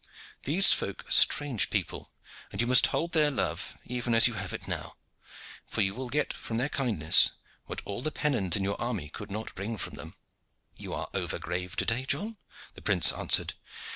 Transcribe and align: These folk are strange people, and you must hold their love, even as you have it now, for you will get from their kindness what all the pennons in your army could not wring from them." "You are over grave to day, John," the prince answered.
These 0.45 0.73
folk 0.73 1.07
are 1.07 1.11
strange 1.11 1.69
people, 1.69 2.11
and 2.51 2.59
you 2.59 2.65
must 2.65 2.87
hold 2.87 3.11
their 3.11 3.29
love, 3.29 3.77
even 3.85 4.15
as 4.15 4.27
you 4.27 4.33
have 4.33 4.51
it 4.51 4.67
now, 4.67 4.95
for 5.67 5.83
you 5.83 5.93
will 5.93 6.09
get 6.09 6.33
from 6.33 6.57
their 6.57 6.69
kindness 6.69 7.33
what 7.67 7.83
all 7.85 8.01
the 8.01 8.11
pennons 8.11 8.55
in 8.55 8.63
your 8.63 8.81
army 8.81 9.09
could 9.09 9.29
not 9.29 9.55
wring 9.59 9.77
from 9.77 9.93
them." 9.97 10.15
"You 10.75 10.95
are 10.95 11.07
over 11.13 11.37
grave 11.37 11.75
to 11.75 11.85
day, 11.85 12.05
John," 12.05 12.37
the 12.73 12.81
prince 12.81 13.11
answered. 13.11 13.53